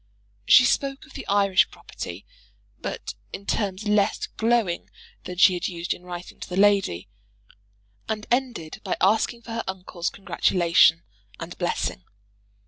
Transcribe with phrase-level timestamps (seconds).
[0.47, 2.25] She spoke of the Irish property,
[2.79, 4.89] but in terms less glowing
[5.25, 7.07] than she had used in writing to the lady,
[8.09, 11.03] and ended by asking for her uncle's congratulation
[11.39, 12.03] and blessing.